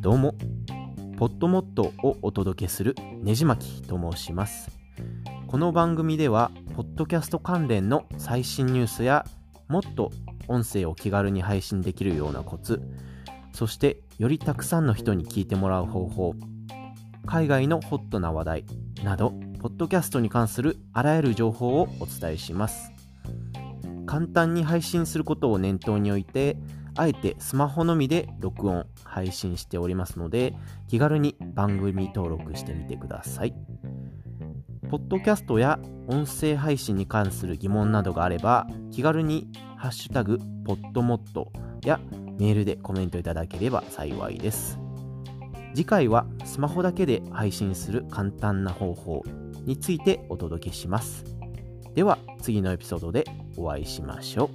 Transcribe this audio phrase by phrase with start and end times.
[0.00, 0.34] どうも。
[1.18, 4.70] ポッドモットをお届けするねじまきと申します。
[5.48, 9.26] この番組ではポッドキャスト関連の最新ニュースや
[9.68, 10.10] もっと
[10.48, 12.80] 音声を気軽に配信できるようなコツ
[13.52, 16.34] そしてよりたくさんの人に聞いてもらう方法
[17.26, 18.64] 海外のホットな話題
[19.04, 22.95] などポッドキャストに関するあらゆる情報をお伝えします。
[24.06, 26.56] 簡単に配信することを念頭に置いて
[26.94, 30.54] あえてスマホのみで録音配信しておりますので
[30.88, 33.54] 気軽に番組登録してみてください。
[34.88, 41.52] ポッドキャストや音声配信に関する疑問などがあれば気軽にハッシュタグポッドモット
[41.84, 42.00] や
[42.38, 44.78] メールでコメントいただければ幸いです。
[45.74, 49.22] 次回はスマホだけで配信する簡単な方法
[49.64, 51.35] についてお届けします。
[51.96, 53.24] では次のエピソードで
[53.56, 54.50] お会いしましょう。